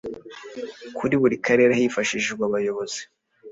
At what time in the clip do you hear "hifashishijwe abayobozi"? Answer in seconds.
1.79-3.01